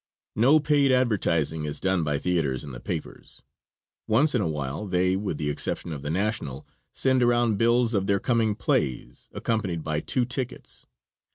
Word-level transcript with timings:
No 0.35 0.59
paid 0.59 0.91
advertising 0.91 1.65
is 1.65 1.79
done 1.79 2.03
by 2.03 2.17
theaters 2.17 2.63
in 2.63 2.71
the 2.71 2.79
papers. 2.79 3.43
Once 4.07 4.33
in 4.33 4.41
a 4.41 4.47
while 4.47 4.87
they, 4.87 5.15
with 5.15 5.37
the 5.37 5.51
exception 5.51 5.93
of 5.93 6.01
the 6.01 6.09
National, 6.09 6.65
send 6.91 7.21
around 7.21 7.59
bills 7.59 7.93
of 7.93 8.07
their 8.07 8.19
coming 8.19 8.55
plays, 8.55 9.29
accompanied 9.31 9.83
by 9.83 9.99
two 9.99 10.25
tickets. 10.25 10.87